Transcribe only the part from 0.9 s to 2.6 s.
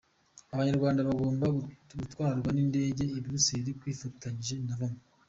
bagombaga gutwarwa